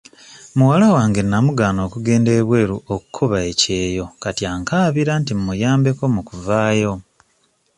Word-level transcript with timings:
Muwala 0.57 0.87
wange 0.95 1.21
namugaana 1.23 1.81
okugenda 1.87 2.29
ebweru 2.39 2.75
okkuba 2.95 3.37
ekyeyo 3.51 4.05
kati 4.23 4.43
ankaabira 4.53 5.13
nti 5.21 5.31
mmuyambeko 5.37 6.03
mu 6.13 6.21
kuvaayo. 6.27 6.93